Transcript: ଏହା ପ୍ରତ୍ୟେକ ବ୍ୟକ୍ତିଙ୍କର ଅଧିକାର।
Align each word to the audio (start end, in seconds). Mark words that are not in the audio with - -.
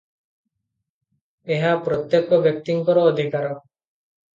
ଏହା 1.57 1.75
ପ୍ରତ୍ୟେକ 1.85 2.43
ବ୍ୟକ୍ତିଙ୍କର 2.49 3.09
ଅଧିକାର। 3.15 3.57